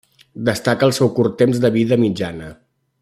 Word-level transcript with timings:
Destaca 0.47 0.87
el 0.87 0.95
seu 0.99 1.11
curt 1.19 1.37
temps 1.43 1.61
de 1.67 1.73
vida 1.77 1.99
mitjana. 2.05 2.49